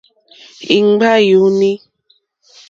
[0.77, 1.71] Ìŋɡbá yùùnî.